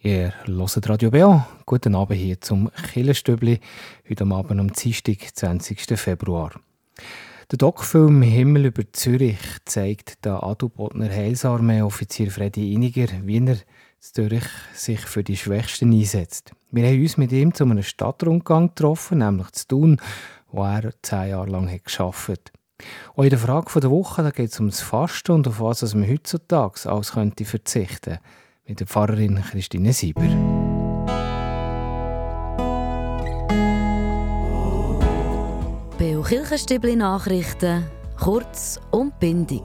[0.00, 1.42] Ihr hört Radio BO.
[1.66, 3.58] Guten Abend hier zum Killerstübli.
[4.08, 5.98] Heute Abend am Dienstag, 20.
[5.98, 6.52] Februar.
[7.50, 13.56] Der Doc-Film Himmel über Zürich zeigt den Adelbodner Heilsarmee-Offizier Freddy Iniger, wie er
[13.98, 16.52] Zürich sich für die Schwächsten einsetzt.
[16.70, 20.00] Wir haben uns mit ihm zu einem Stadtrundgang getroffen, nämlich zu Thun,
[20.52, 22.52] wo er zehn Jahre lang hat gearbeitet
[23.16, 26.88] Auch in der Frage der Woche geht es ums Fasten und auf was man heutzutage
[26.88, 28.20] alles könnte verzichten könnte
[28.68, 30.28] mit der Pfarrerin Christine Sieber.
[35.98, 37.84] Beo Kirchenstübli Nachrichten,
[38.20, 39.62] kurz und bindig.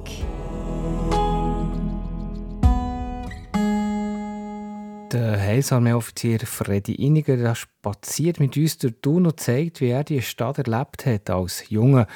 [5.12, 10.58] Der Heilsarmee-Offizier Freddy Iniger spaziert mit uns durch Thun und zeigt, wie er die Stadt
[10.58, 12.08] erlebt hat als Junge,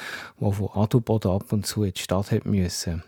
[0.42, 3.04] der von Adelboden ab und zu in die Stadt hat müssen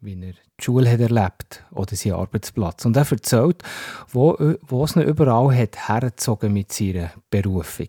[0.00, 2.84] wie er die Schule hat erlebt oder seinen Arbeitsplatz.
[2.84, 3.62] Und er erzählt,
[4.08, 7.88] wo, wo es ihn überall hat hergezogen mit seiner Berufung.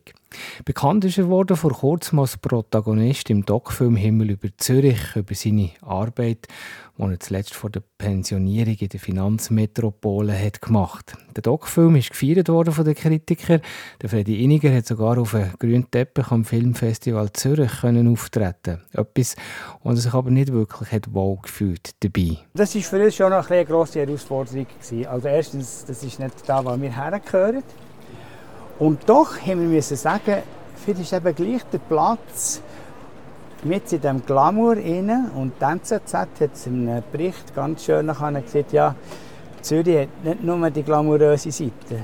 [0.63, 5.71] Bekannt ist er worden vor kurzem als Protagonist im Doc-Film Himmel über Zürich, über seine
[5.81, 6.47] Arbeit,
[6.97, 11.13] die er zuletzt vor der Pensionierung in der Finanzmetropole hat gemacht.
[11.35, 13.61] Der Doc-Film ist gefeiert worden von den Kritikern.
[14.01, 18.81] Der Freddy Iniger hat sogar auf einem grünen Teppich am Filmfestival Zürich können auftreten.
[18.91, 19.35] Etwas,
[19.81, 22.37] und er sich aber nicht wirklich hat wohl gefühlt dabei.
[22.59, 24.67] Das war für uns schon noch eine grosse Herausforderung
[25.09, 27.63] Also erstens, das ist nicht da, wo wir hergehören.
[28.77, 30.43] Und doch haben wir müssen sagen,
[30.75, 32.61] vielleicht ist eben gleich der Platz
[33.63, 35.31] mit in diesem Glamour rein.
[35.37, 38.93] Und die NZZ hat es in einem Bericht ganz schön gesagt, ja,
[39.61, 42.03] Zürich hat nicht nur die glamouröse Seite.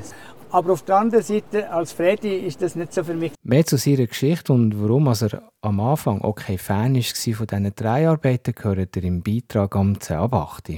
[0.51, 3.33] Aber auf der anderen Seite, als Freddy, ist das nicht so für mich.
[3.43, 8.07] Mehr zu seiner Geschichte und warum er am Anfang kein Fan war von diesen drei
[8.07, 10.69] Arbeiten, gehört er im Beitrag am 10 ab 8.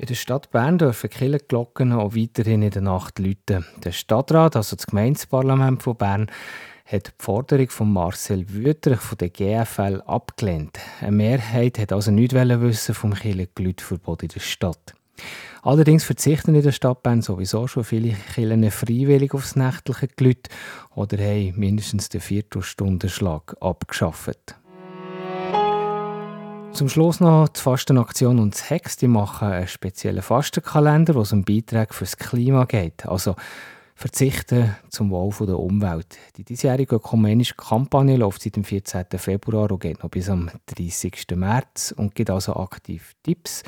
[0.00, 3.66] In der Stadt Bern dürfen Kirchenglocken auch weiterhin in der Nacht läuten.
[3.84, 6.30] Der Stadtrat, also das Gemeindeparlament von Bern,
[6.84, 10.78] hat die Forderung von Marcel Wüterich von der GFL abgelehnt.
[11.00, 14.94] Eine Mehrheit hat also nichts wissen vom Kirchengelütverbot in der Stadt.
[15.62, 20.48] Allerdings verzichten in der Stadt Bern sowieso schon viele Kirchen freiwillig aufs nächtliche Gelüt
[20.94, 24.56] oder haben mindestens den Viertelstundenschlag abgeschafft.
[26.72, 28.96] Zum Schluss noch die Fastenaktion und das Hex.
[28.96, 33.06] Die machen einen speziellen Fastenkalender, wo es um Beiträge fürs Klima geht.
[33.06, 33.34] Also
[33.96, 36.18] Verzichten zum Wohl der Umwelt.
[36.36, 39.06] Die diesjährige ökumenische Kampagne läuft seit dem 14.
[39.16, 41.26] Februar und geht noch bis am 30.
[41.34, 43.64] März und gibt also aktiv Tipps,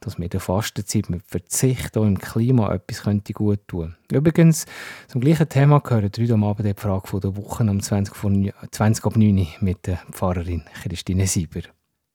[0.00, 3.02] dass wir der Fastenzeit mit Verzicht auch im Klima etwas
[3.34, 4.66] gut tun Übrigens,
[5.08, 9.16] zum gleichen Thema gehört heute Abend die Frage der Woche am 20, von, 20 ab
[9.16, 11.62] 9 mit der Pfarrerin Christine Sieber.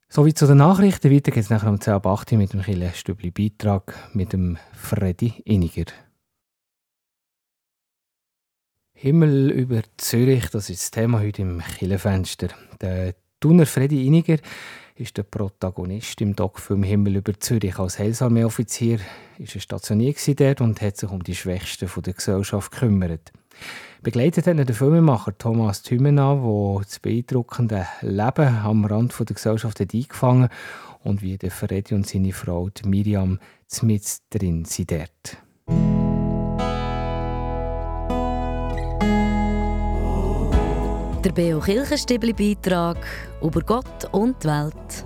[0.10, 1.12] Sowie zu den Nachrichten.
[1.12, 2.62] Weiter geht es nachher um 10 ab 8 mit dem
[2.94, 5.92] Stübli Beitrag mit dem Freddy Iniger.
[8.94, 12.50] Himmel über Zürich, das ist das Thema heute im Killenfenster.
[12.80, 14.38] Der Thuner Freddy Iniger
[14.96, 17.80] ist der Protagonist im Doc-Film Himmel über Zürich.
[17.80, 23.32] Als Heilsarmee-Offizier war er stationiert und hat sich um die Schwächsten der Gesellschaft gekümmert.
[24.02, 29.94] Begleitet hat der Filmemacher Thomas Thümenau, der das beeindruckende Leben am Rand der Gesellschaft hat
[29.94, 30.50] eingefangen
[31.04, 33.40] und wie der Freddy und seine Frau Miriam
[33.82, 35.93] mit drin sind dort.
[41.24, 42.98] Der Beo Kirchenstibli Beitrag
[43.42, 45.06] über Gott und die Welt.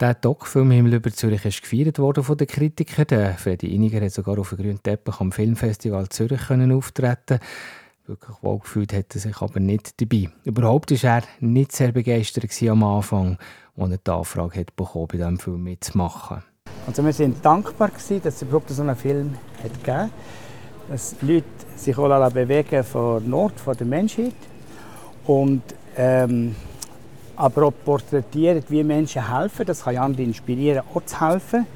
[0.00, 3.06] Der Doc-Film Himmel über Zürich ist gefeiert worden von den Kritikern.
[3.08, 7.40] Der Freddy Iniger hat sogar auf dem grünen Teppich am Filmfestival Zürich können auftreten.
[8.06, 10.30] Wirklich wohlgefühlt hat er sich aber nicht dabei.
[10.44, 13.38] Überhaupt war er nicht sehr begeistert am Anfang,
[13.76, 16.44] als er die Anfrage hat bekommen, bei diesem Film mitzumachen.
[16.86, 19.34] Also wir sind dankbar gewesen, dass es überhaupt so einen Film
[19.64, 20.10] hat gegeben hat
[20.88, 21.44] dass Leute
[21.76, 24.34] sich auch bewegen von Not, von der Menschheit
[25.26, 25.62] und
[25.96, 26.54] ähm,
[27.36, 29.66] aber auch porträtieren, wie Menschen helfen.
[29.66, 31.66] Das kann andere inspirieren, auch zu helfen.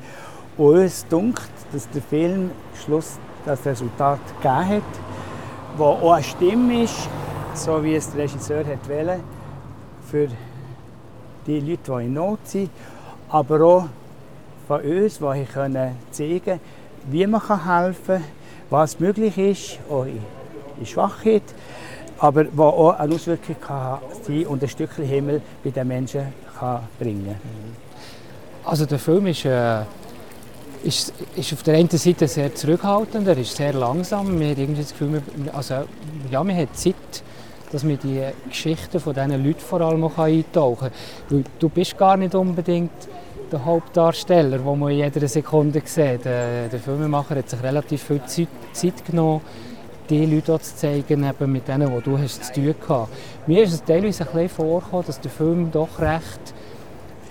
[0.56, 2.50] Und uns dunkt, dass der Film
[2.84, 4.82] Schluss das Resultat gegeben hat,
[5.76, 7.08] wo auch eine Stimme ist,
[7.55, 9.20] so wie es der Regisseur hat wollen,
[10.10, 10.28] für
[11.46, 12.70] die Leute, die in Not sind,
[13.28, 13.84] aber auch
[14.66, 16.60] von uns, die können zeigen
[17.10, 18.25] wie man helfen kann,
[18.70, 21.43] was möglich ist, auch in Schwachheit,
[22.19, 26.81] aber was auch eine Auswirkung kann sein und ein Stückchen Himmel bei den Menschen kann
[26.99, 27.37] bringen
[28.65, 29.82] Also der Film ist, äh,
[30.82, 34.38] ist, ist auf der einen Seite sehr zurückhaltend, er ist sehr langsam.
[34.38, 35.23] Wir haben irgendwie das Gefühl,
[35.53, 35.75] also,
[36.31, 36.94] ja, man hat Zeit,
[37.70, 40.91] dass man die Geschichten von diesen Leuten vor allem auch eintauchen
[41.29, 41.44] kann.
[41.59, 42.91] Du bist gar nicht unbedingt
[43.52, 46.24] der Hauptdarsteller, den man in jeder Sekunde sieht.
[46.24, 49.40] Der, der Filmemacher hat sich relativ viel Zeit, Zeit genommen,
[50.08, 53.08] die Leute zu zeigen, eben mit denen, die du hast zu tun hast.
[53.46, 56.54] Mir ist es teilweise ein bisschen vorgekommen, dass der Film doch recht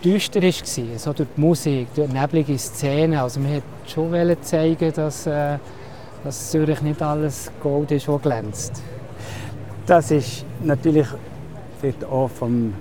[0.04, 1.00] düster war.
[1.00, 3.18] So durch die Musik, durch neblige Szenen.
[3.18, 5.58] Also man wollte schon zeigen, dass, äh,
[6.24, 8.82] dass Zürich nicht alles Gold ist, was glänzt.
[9.86, 11.08] Das ist natürlich
[11.80, 12.74] vielleicht auch vom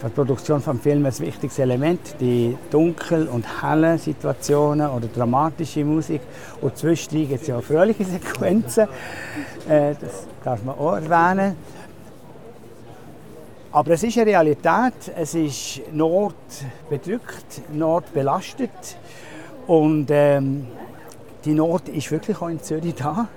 [0.00, 5.84] für die Produktion des Films ein wichtiges Element, die dunkel- und hellen Situationen oder dramatische
[5.84, 6.22] Musik.
[6.62, 8.88] Und zwischendurch gibt es ja auch fröhliche Sequenzen,
[9.68, 11.54] äh, das darf man auch erwähnen.
[13.72, 16.34] Aber es ist eine Realität, es ist Nord
[16.88, 18.96] bedrückt, Nord belastet
[19.66, 20.66] und ähm,
[21.44, 23.28] die Not ist wirklich auch in Zürich da.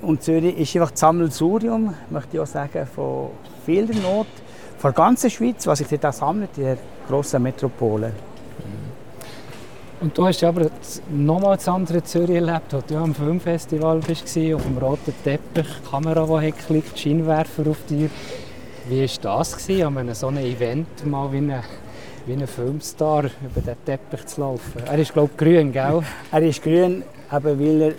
[0.00, 3.28] Und Zürich ist einfach das Sammelsurium, möchte ich auch sagen, von
[3.64, 4.26] vieler Not
[4.78, 6.78] von der ganzen Schweiz, was sich da sammelt, in der
[7.08, 8.12] grossen Metropole.
[10.00, 10.66] Und du hast aber
[11.08, 15.90] nochmal das andere Zürich erlebt, als du am Filmfestival warst, auf dem roten Teppich, die
[15.90, 18.10] Kamera, die geklickt, Scheinwerfer auf dir.
[18.88, 21.62] Wie war das, gewesen, an einem so einem Event mal wie ein,
[22.26, 24.82] wie ein Filmstar über den Teppich zu laufen?
[24.84, 26.02] Er ist, glaube ich, grün, gell?
[26.32, 27.92] er ist grün, eben weil er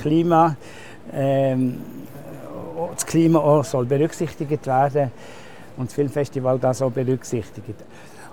[0.00, 0.56] Klima,
[1.12, 1.82] ähm,
[2.94, 5.10] das Klima auch soll berücksichtigt werden soll
[5.76, 7.84] und das Filmfestival das auch berücksichtigt.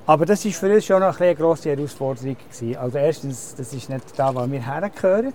[0.05, 2.37] Aber das war für uns schon eine grosse Herausforderung.
[2.37, 2.77] Gewesen.
[2.77, 5.33] Also erstens, das ist nicht da, wo wir hergehören.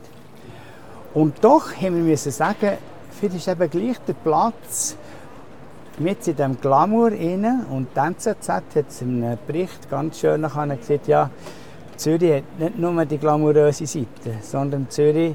[1.12, 2.78] Und doch haben wir müssen sagen,
[3.20, 4.96] vielleicht ist eben gleich der Platz
[5.99, 7.66] mit in diesem Glamour rein.
[7.70, 11.28] Und die NZZ hat es in einem Bericht ganz schön gesagt, ja,
[11.96, 15.34] Zürich hat nicht nur die glamouröse Seite, sondern Zürich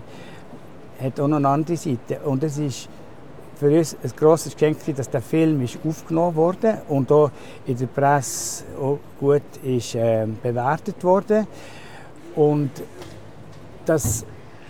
[1.00, 2.20] hat auch noch eine andere Seite.
[2.26, 2.90] Und es ist
[3.58, 7.32] für uns ein grosses Geschenk, dass der Film ist aufgenommen wurde und auch
[7.66, 11.48] in der Presse auch gut ist, äh, bewertet wurde.
[12.36, 12.72] Und
[13.86, 14.26] dass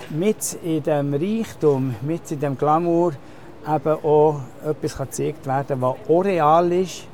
[0.09, 3.13] mit in dem Reichtum, mit in dem Glamour
[3.67, 7.07] eben auch etwas gezeigt werden kann, was auch real ist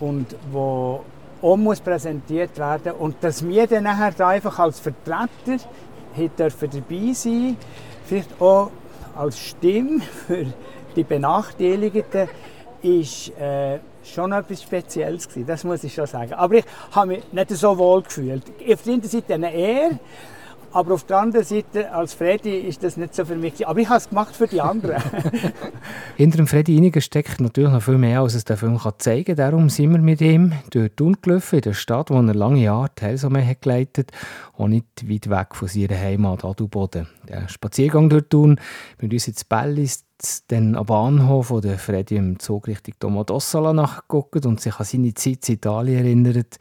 [0.00, 1.00] und wo
[1.40, 5.58] auch muss präsentiert werden und dass wir dann nachher da einfach als Vertreter
[6.38, 7.56] dürfen dabei sein,
[8.04, 8.70] vielleicht auch
[9.16, 10.46] als Stimme für
[10.98, 12.28] die Benachteiligten
[12.82, 16.32] ist äh, schon etwas Spezielles gewesen, das muss ich schon sagen.
[16.32, 18.42] Aber ich habe mich nicht so wohl gefühlt.
[18.68, 20.00] Auf der einen Seite eine Ehre,
[20.72, 23.66] aber auf der anderen Seite, als Freddy, ist das nicht so für mich.
[23.66, 25.02] Aber ich habe es gemacht für die anderen.
[26.16, 29.24] Hinter dem Freddy Iniger steckt natürlich noch viel mehr, als es der Film kann zeigen
[29.24, 29.36] kann.
[29.36, 32.90] Darum sind wir mit ihm durch Thun gelaufen, in der Stadt, wo er lange Jahre
[32.98, 34.10] die Helsame hat geleitet
[34.56, 37.06] und nicht weit weg von seiner Heimat Adelboden.
[37.28, 38.60] Der Spaziergang durch Thun
[39.00, 40.04] mit uns ins Bellis,
[40.48, 45.14] dann am Bahnhof, wo der Freddy im Zug Richtung Domodossola nachgeguckt und sich an seine
[45.14, 46.58] Zeit in Italien erinnert,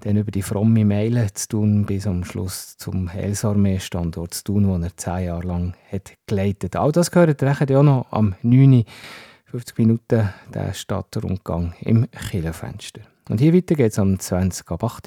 [0.00, 4.76] dann über die fromme Meile zu tun, bis am Schluss zum Heilsarmee-Standort zu tun, wo
[4.76, 8.84] er zehn Jahre lang hat geleitet All das gehört ja auch noch am 9.
[9.50, 13.00] 50 Minuten der Stadtrundgang im Killenfenster.
[13.30, 15.06] Und hier weiter geht es am 20 ab 8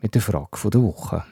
[0.00, 1.24] mit der Frage der Woche.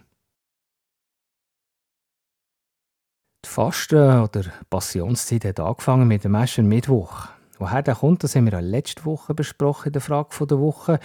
[3.44, 6.36] Die Fasten- oder Passionszeit hat angefangen mit dem
[6.68, 7.28] Mittwoch.
[7.58, 10.98] Woher der kommt, das haben wir letzte Woche besprochen in der Frage der Woche.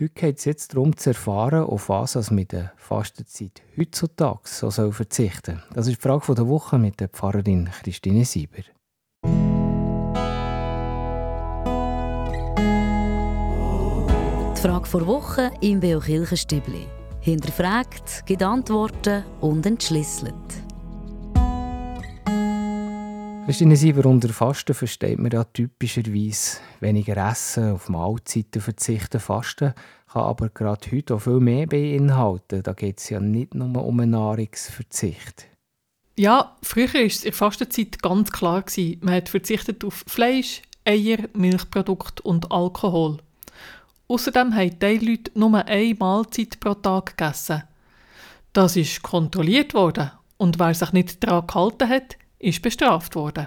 [0.00, 4.70] Heute geht es jetzt darum zu erfahren, auf was es mit der Fastenzeit heutzutage so
[4.70, 8.62] soll verzichten Das ist die Frage der Woche mit der Pfarrerin Christine Sieber.
[14.56, 16.86] Die Frage der Woche im Beo Kirchenstübli.
[17.20, 20.34] Hinterfragt, gibt Antworten und entschlüsselt.
[23.44, 29.18] Christine Sieber, unter Fasten versteht man ja typischerweise weniger Essen, auf Mahlzeiten verzichten.
[29.18, 29.74] Fasten
[30.12, 32.62] kann aber gerade heute auch viel mehr beinhalten.
[32.62, 35.48] Da geht es ja nicht nur um einen Nahrungsverzicht.
[36.16, 38.62] Ja, früher war es in der Fastenzeit ganz klar.
[38.62, 39.00] Gewesen.
[39.02, 43.18] Man hat verzichtet auf Fleisch, Eier, Milchprodukte und Alkohol.
[44.06, 47.64] Außerdem haben die Leute nur eine Mahlzeit pro Tag gegessen.
[48.52, 53.46] Das ist kontrolliert worden und wer sich nicht daran gehalten hat, ist bestraft worden.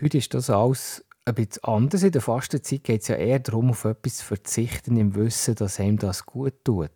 [0.00, 2.02] Heute ist das alles ein bisschen anders.
[2.02, 5.78] In der Fastenzeit geht es ja eher darum, auf etwas zu verzichten, im Wissen, dass
[5.78, 6.90] einem das gut tut.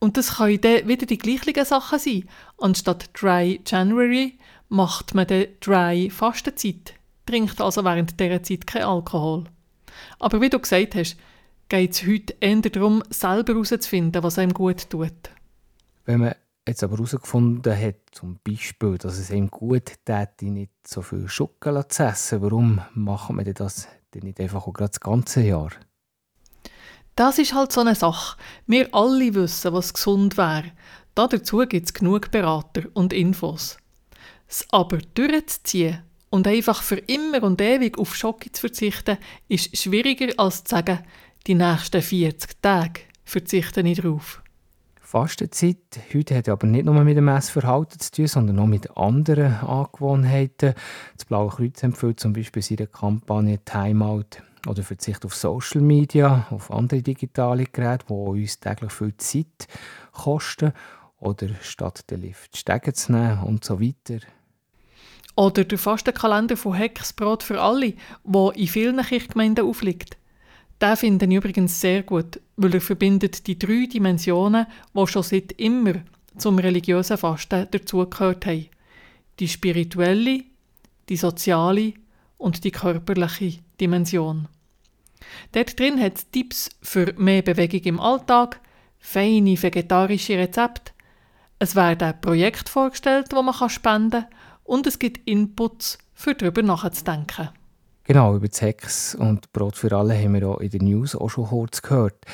[0.00, 2.28] Und das können dann wieder die gleichen Sachen sein.
[2.58, 4.36] Anstatt Dry January
[4.68, 9.44] macht man dann Dry Fastenzeit, trinkt also während dieser Zeit kein Alkohol.
[10.18, 11.16] Aber wie du gesagt hast,
[11.68, 15.30] geht es heute eher darum, selber herauszufinden, was einem gut tut.
[16.04, 16.34] Wenn man
[16.66, 21.88] jetzt aber herausgefunden hat, zum Beispiel, dass es ihm gut täte, nicht so viel Schokolade
[21.88, 25.70] zu essen, warum machen wir das denn nicht einfach auch gerade das ganze Jahr?
[27.14, 28.38] Das ist halt so eine Sache.
[28.66, 30.72] Wir alle wissen, was gesund wäre.
[31.14, 33.76] Dazu gibt es genug Berater und Infos.
[34.48, 40.32] Es aber durchzuziehen und einfach für immer und ewig auf Schocke zu verzichten, ist schwieriger
[40.38, 41.00] als zu sagen,
[41.46, 44.41] die nächsten 40 Tage verzichte ich darauf.
[45.12, 45.76] Fastenzeit
[46.14, 50.72] heute hat aber nicht nur mit dem Essverhalten zu tun, sondern auch mit anderen Angewohnheiten.
[51.14, 56.70] Das Blaue Kreuz empfiehlt zum Beispiel seine Kampagne Timeout oder Verzicht auf Social Media, auf
[56.70, 59.68] andere digitale Geräte, die uns täglich viel Zeit
[60.12, 60.72] kosten
[61.18, 64.24] oder statt den Lift Stegen zu nehmen und so weiter.
[65.36, 67.92] Oder der Fastenkalender von Hexbrot für alle,
[68.24, 70.16] der in vielen Kirchgemeinden aufliegt.
[70.82, 75.52] Den finde ich übrigens sehr gut, weil er verbindet die drei Dimensionen, die schon seit
[75.52, 75.94] immer
[76.36, 78.66] zum religiösen Fasten dazugehört haben.
[79.38, 80.42] Die spirituelle,
[81.08, 81.94] die soziale
[82.36, 84.48] und die körperliche Dimension.
[85.52, 88.60] Dort drin hat es Tipps für mehr Bewegung im Alltag,
[88.98, 90.92] feine vegetarische Rezepte,
[91.62, 94.26] es werden Projekte vorgestellt, wo man spenden kann
[94.64, 97.50] und es gibt Inputs, für darüber nachzudenken.
[98.12, 101.30] Genau, über das Hex und Brot für alle haben wir auch in den News auch
[101.30, 102.26] schon kurz gehört.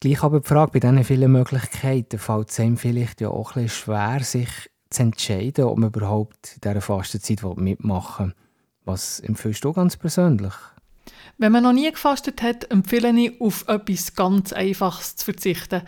[0.00, 3.64] Gleich aber die Frage, bei diesen vielen Möglichkeiten fällt es einem vielleicht ja auch ein
[3.64, 4.48] bisschen schwer, sich
[4.88, 8.34] zu entscheiden, ob man überhaupt in dieser Fastenzeit mitmachen will.
[8.86, 10.54] Was empfiehlst du ganz persönlich?
[11.36, 15.82] Wenn man noch nie gefastet hat, empfehle ich, auf etwas ganz Einfaches zu verzichten.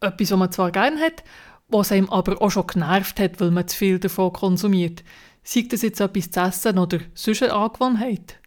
[0.00, 1.22] Etwas, was man zwar gerne hat,
[1.68, 5.04] was einem aber auch schon genervt hat, weil man zu viel davon konsumiert.
[5.44, 8.40] Sei das jetzt etwas zu essen oder sonst eine Angewohnheit.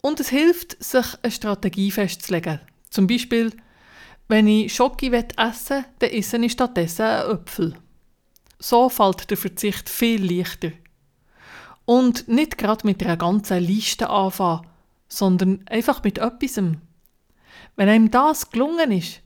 [0.00, 2.60] Und es hilft, sich eine Strategie festzulegen.
[2.90, 3.52] Zum Beispiel,
[4.28, 7.74] wenn ich Schoki essen will, dann esse ich stattdessen einen Apfel.
[8.58, 10.72] So fällt der Verzicht viel leichter.
[11.84, 14.66] Und nicht gerade mit einer ganzen Liste anfangen,
[15.08, 16.56] sondern einfach mit etwas.
[17.76, 19.20] Wenn einem das gelungen ist,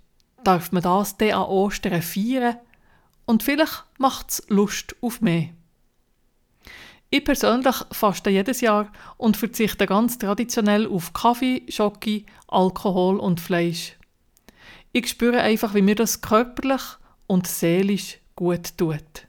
[0.44, 2.56] darf man das dann an Ostern feiern
[3.24, 5.48] und vielleicht macht es Lust auf mehr.
[7.14, 13.98] Ich persönlich faste jedes Jahr und verzichte ganz traditionell auf Kaffee, Schoki, Alkohol und Fleisch.
[14.92, 16.80] Ich spüre einfach, wie mir das körperlich
[17.26, 19.28] und seelisch gut tut.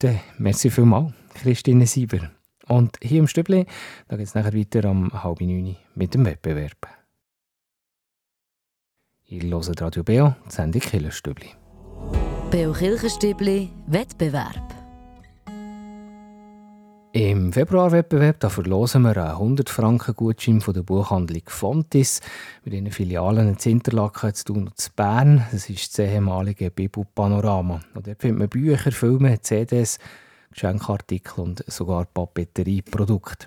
[0.00, 2.30] Dann merci vielmals, Christine Sieber.
[2.68, 3.64] Und hier im Stübli,
[4.08, 6.86] da geht es nachher weiter um halb neun mit dem Wettbewerb.
[9.24, 11.48] Ihr hört Radio Beo, die Sendung Killerstübli.
[12.50, 14.71] Beo Kirchenstübli Wettbewerb.
[17.14, 22.22] Im Februarwettbewerb da verlosen wir einen 100 Franken Gutschein von der Buchhandlung Fontis
[22.64, 25.44] mit ihren Filialen in Interlaken, zu Thun und zu Bern.
[25.52, 27.82] Das ist das ehemalige Bibu Panorama.
[27.92, 29.98] Und dort findet man Bücher, Filme, CDs,
[30.52, 33.46] Geschenkartikel und sogar Papeterieprodukte.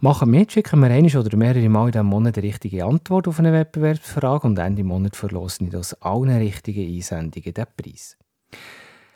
[0.00, 3.38] Machen mit, schicken wir einmal oder mehrere Mal in diesem Monat die richtige Antwort auf
[3.38, 8.16] eine Wettbewerbsfrage und Ende Monat verlosen wir aus allen richtigen Einsendungen den Preis.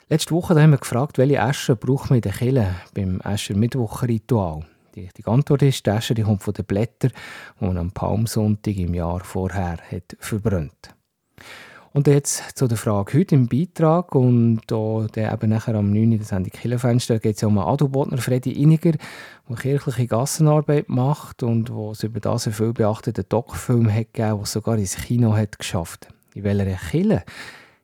[0.07, 4.63] Letzte Woche haben wir gefragt, welche Asche braucht man in der Kille beim Ascher-Mittwoch-Ritual.
[4.93, 7.11] Die richtige Antwort ist, die Asche die kommt von den Blättern,
[7.59, 10.93] die man am Palmsonntag im Jahr vorher hat verbrannt.
[11.91, 16.11] Und jetzt zu der Frage heute im Beitrag und der eben nachher am 9.
[16.11, 18.91] in der Sendung Killenfenster geht es ja um Adelbodner Freddy Iniger,
[19.49, 24.37] der kirchliche Gassenarbeit macht und wo es über das einen viel beachteten Doc-Film hat gegeben,
[24.37, 26.09] der sogar ins Kino hat geschafft.
[26.35, 27.23] In welcher Kille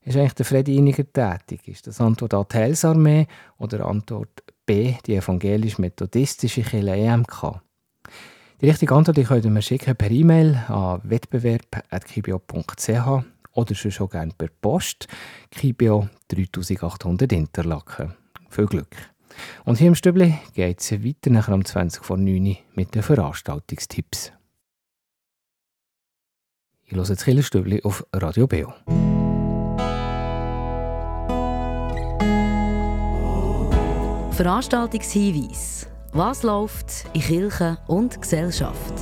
[0.04, 1.68] ist eigentlich der Freddy Iniger tätig?
[1.68, 3.28] Ist das Antwort A die Heilsarmee
[3.58, 7.62] oder Antwort B die evangelisch-methodistische Kirche EMK?
[8.62, 14.34] Die richtige Antwort die könnt ihr mir schicken per E-Mail an wettbewerb.kibio.ch oder schon gerne
[14.38, 15.08] per Post.
[15.52, 18.14] Kibio 3800 Interlaken.
[18.50, 18.96] Viel Glück!
[19.66, 23.04] Und hier im Stübli geht es weiter nachher um 20 vor 9 Uhr mit den
[23.04, 24.32] Veranstaltungstipps.
[26.86, 28.74] Ich höre jetzt Killerstübli auf Radio Beo.
[34.42, 35.88] Veranstaltungshinweis.
[36.14, 38.94] Was läuft in Kirche und Gesellschaft?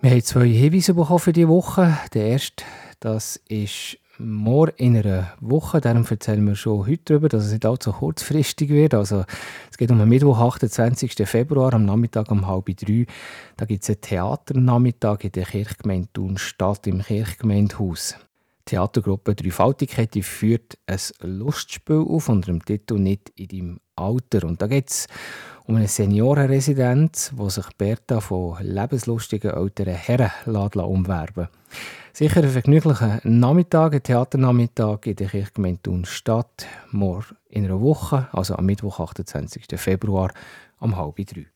[0.00, 1.98] Wir haben zwei Hinweise bekommen für diese Woche.
[2.14, 2.64] Der erste,
[2.98, 5.82] das ist morgen in einer Woche.
[5.82, 8.94] Darum erzählen wir schon heute darüber, dass es nicht allzu kurzfristig wird.
[8.94, 9.26] Also,
[9.70, 11.28] es geht um den Mittwoch, 28.
[11.28, 13.04] Februar, am Nachmittag um halb drei.
[13.58, 18.16] Da gibt es einen Theaternachmittag in der Kirchgemeinde Thun Stadt im Kirchgemeindehaus.
[18.68, 24.46] Theatergruppe Dreifaltigkeit führt ein Lustspiel auf unter dem Titel «Nicht in deinem Alter.
[24.46, 25.06] Und da geht es
[25.64, 31.48] um eine Seniorenresidenz, wo sich Berta von lebenslustigen älteren Herren umwerben
[32.12, 36.66] Sicher ein vergnüglicher Nachmittag, ein Theaternachmittag in der Kirchgemeinde Thun Stadt.
[36.90, 39.64] Morgen in einer Woche, also am Mittwoch, 28.
[39.76, 40.30] Februar,
[40.78, 41.46] um halb drei.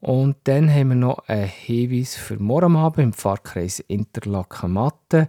[0.00, 5.28] Und dann haben wir noch einen Hinweis für morgen Abend im Pfarrkreis Interlaken-Matte.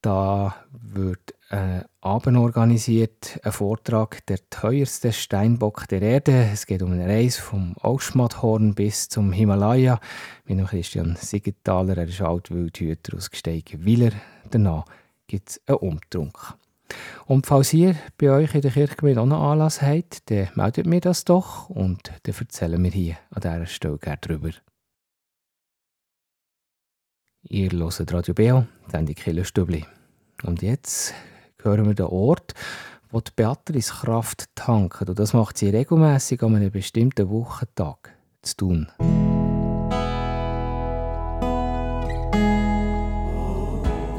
[0.00, 6.48] Da wird ein Abend organisiert, ein Vortrag «Der teuerste Steinbock der Erde».
[6.52, 9.98] Es geht um eine Reise vom Auschmatthorn bis zum Himalaya
[10.44, 14.12] mit dem Christian Siegenthaler, er ist Altwildhüter aus Gsteigenwiller.
[14.50, 14.84] Danach
[15.26, 16.54] gibt es einen Umtrunk.
[17.26, 21.00] Und falls ihr bei euch in der Kirchgemeinde auch noch Anlass habt, dann meldet mir
[21.00, 24.50] das doch und dann erzählen wir hier an dieser Stelle gerne drüber.
[27.50, 29.86] Ihr hört Radio Beo, dann die Killerstübli.
[30.42, 31.14] Und jetzt
[31.62, 32.52] hören wir den Ort,
[33.10, 35.08] wo die Beatrice Kraft tanken.
[35.08, 38.10] Und das macht sie regelmäßig an einem bestimmten Wochentag
[38.42, 38.88] zu tun.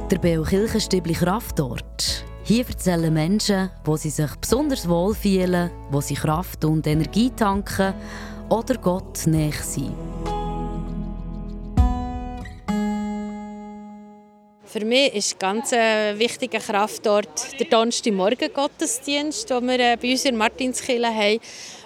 [0.10, 6.66] Der Beo Kirchenstübli Kraftort hier erzählen Menschen, wo sie sich besonders wohlfühlen, wo sie Kraft
[6.66, 7.94] und Energie tanken
[8.50, 9.94] oder Gott näher sind.
[14.80, 20.24] Für mich ist ganz ein wichtiger Kraftort der Donnerstagmorgen Gottesdienst, den wir äh, bei uns
[20.24, 21.40] in Martinskirche haben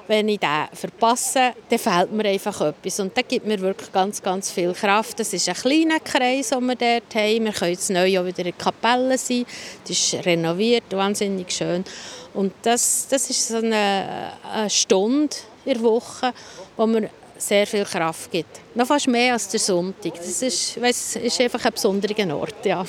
[0.06, 3.00] wenn ich den verpasse, dann fehlt mir einfach etwas.
[3.00, 5.20] Und das gibt mir wirklich ganz, ganz viel Kraft.
[5.20, 7.46] Das ist ein kleiner Kreis, den wir dort haben.
[7.46, 9.46] Wir können jetzt neu auch wieder in der Kapelle sein.
[9.88, 11.86] Die ist renoviert, wahnsinnig schön.
[12.34, 15.36] Und das, das ist so eine, eine Stunde
[15.66, 16.34] in der Woche,
[16.76, 17.10] wo mir
[17.48, 18.62] sehr viel Kraft gibt.
[18.76, 20.14] Noch fast mehr als der Sonntag.
[20.16, 22.86] Das ist, weiss, ist einfach ein besonderer Ort, ja.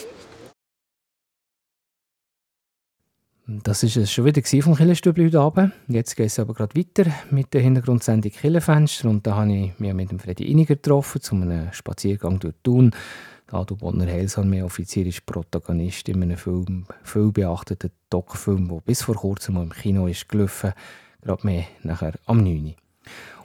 [3.46, 5.72] Das war es schon wieder vom Killenstübli heute Abend.
[5.86, 9.08] Jetzt geht es aber gerade weiter mit der Hintergrundsendung Killenfenster.
[9.08, 12.92] Und da habe ich mich mit dem Freddy Iniger getroffen, zu einem Spaziergang durch Thun.
[13.50, 19.16] Der Adu Bonner Heilsarmee-Offizier ist Protagonist in einem Film, viel beachteten Doc-Film, der bis vor
[19.16, 20.72] kurzem im Kino ist gelaufen,
[21.20, 22.74] gerade mehr nachher am 9.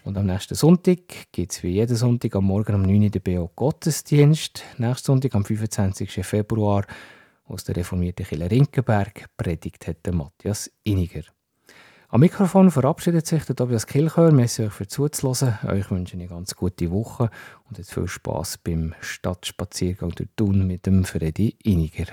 [0.09, 3.21] Und am nächsten Sonntag gibt es wie jeden Sonntag am Morgen um 9 Uhr den
[3.21, 4.63] BO Gottesdienst.
[4.79, 6.25] Nächsten Sonntag am 25.
[6.25, 6.83] Februar
[7.45, 11.21] aus der reformierten Kirche Rinkenberg predigt hat Matthias Iniger.
[12.07, 14.31] Am Mikrofon verabschiedet sich der Tobias Kilchör.
[14.31, 15.60] Merci euch für zuzuhören.
[15.67, 17.29] Euch wünsche eine ganz gute Woche
[17.69, 22.07] und jetzt viel Spass beim Stadtspaziergang durch Thun mit dem Freddy Iniger.